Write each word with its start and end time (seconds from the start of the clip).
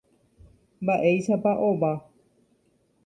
Mba'éichapa 0.83 1.51
ova. 1.69 1.93